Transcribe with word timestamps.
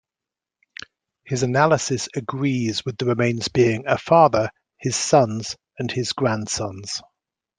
His 1.25 1.43
analysis 1.43 2.09
agrees 2.15 2.83
with 2.83 2.97
the 2.97 3.05
remains 3.05 3.49
being 3.49 3.83
a 3.85 3.99
father, 3.99 4.49
his 4.79 4.95
sons 4.95 5.55
and 5.77 5.91
his 5.91 6.11
grandsons. 6.13 7.03